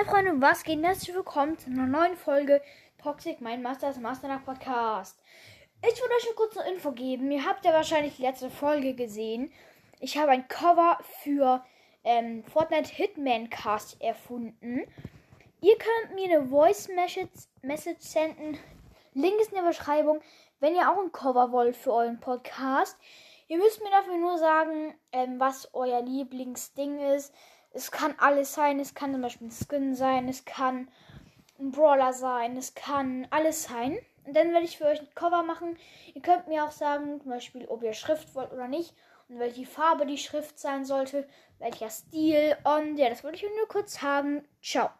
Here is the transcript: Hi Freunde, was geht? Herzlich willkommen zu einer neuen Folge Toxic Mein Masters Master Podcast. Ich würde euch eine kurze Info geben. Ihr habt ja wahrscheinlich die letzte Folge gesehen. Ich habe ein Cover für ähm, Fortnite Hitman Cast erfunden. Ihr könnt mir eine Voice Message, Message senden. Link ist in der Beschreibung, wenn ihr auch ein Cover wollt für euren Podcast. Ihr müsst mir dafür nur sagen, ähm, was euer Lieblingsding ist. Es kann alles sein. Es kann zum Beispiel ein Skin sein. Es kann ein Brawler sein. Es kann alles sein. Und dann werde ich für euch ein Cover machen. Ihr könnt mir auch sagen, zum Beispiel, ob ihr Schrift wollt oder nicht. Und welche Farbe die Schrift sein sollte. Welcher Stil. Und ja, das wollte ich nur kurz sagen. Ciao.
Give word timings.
Hi 0.00 0.06
Freunde, 0.06 0.40
was 0.40 0.64
geht? 0.64 0.82
Herzlich 0.82 1.14
willkommen 1.14 1.58
zu 1.58 1.68
einer 1.68 1.84
neuen 1.84 2.16
Folge 2.16 2.62
Toxic 3.02 3.42
Mein 3.42 3.60
Masters 3.60 3.98
Master 3.98 4.40
Podcast. 4.42 5.22
Ich 5.86 6.00
würde 6.00 6.14
euch 6.14 6.26
eine 6.26 6.36
kurze 6.36 6.62
Info 6.72 6.92
geben. 6.92 7.30
Ihr 7.30 7.44
habt 7.44 7.66
ja 7.66 7.74
wahrscheinlich 7.74 8.16
die 8.16 8.22
letzte 8.22 8.48
Folge 8.48 8.94
gesehen. 8.94 9.52
Ich 9.98 10.16
habe 10.16 10.30
ein 10.30 10.48
Cover 10.48 10.96
für 11.22 11.62
ähm, 12.02 12.44
Fortnite 12.44 12.90
Hitman 12.90 13.50
Cast 13.50 14.00
erfunden. 14.00 14.86
Ihr 15.60 15.76
könnt 15.76 16.14
mir 16.14 16.34
eine 16.34 16.48
Voice 16.48 16.88
Message, 16.88 17.48
Message 17.60 18.00
senden. 18.00 18.58
Link 19.12 19.38
ist 19.38 19.52
in 19.52 19.56
der 19.56 19.68
Beschreibung, 19.68 20.22
wenn 20.60 20.76
ihr 20.76 20.90
auch 20.90 20.98
ein 20.98 21.12
Cover 21.12 21.52
wollt 21.52 21.76
für 21.76 21.92
euren 21.92 22.20
Podcast. 22.20 22.96
Ihr 23.48 23.58
müsst 23.58 23.82
mir 23.82 23.90
dafür 23.90 24.16
nur 24.16 24.38
sagen, 24.38 24.94
ähm, 25.12 25.38
was 25.38 25.68
euer 25.74 26.00
Lieblingsding 26.00 27.00
ist. 27.00 27.34
Es 27.72 27.90
kann 27.90 28.14
alles 28.18 28.54
sein. 28.54 28.80
Es 28.80 28.94
kann 28.94 29.12
zum 29.12 29.22
Beispiel 29.22 29.48
ein 29.48 29.52
Skin 29.52 29.94
sein. 29.94 30.28
Es 30.28 30.44
kann 30.44 30.88
ein 31.58 31.70
Brawler 31.70 32.12
sein. 32.12 32.56
Es 32.56 32.74
kann 32.74 33.26
alles 33.30 33.64
sein. 33.64 33.98
Und 34.24 34.36
dann 34.36 34.52
werde 34.52 34.64
ich 34.64 34.78
für 34.78 34.86
euch 34.86 35.00
ein 35.00 35.14
Cover 35.14 35.42
machen. 35.42 35.76
Ihr 36.14 36.22
könnt 36.22 36.48
mir 36.48 36.64
auch 36.64 36.72
sagen, 36.72 37.20
zum 37.20 37.30
Beispiel, 37.30 37.66
ob 37.66 37.82
ihr 37.82 37.94
Schrift 37.94 38.34
wollt 38.34 38.52
oder 38.52 38.68
nicht. 38.68 38.94
Und 39.28 39.38
welche 39.38 39.66
Farbe 39.66 40.06
die 40.06 40.18
Schrift 40.18 40.58
sein 40.58 40.84
sollte. 40.84 41.28
Welcher 41.58 41.90
Stil. 41.90 42.56
Und 42.64 42.96
ja, 42.96 43.08
das 43.08 43.24
wollte 43.24 43.36
ich 43.36 43.56
nur 43.56 43.68
kurz 43.68 44.00
sagen. 44.00 44.44
Ciao. 44.62 44.90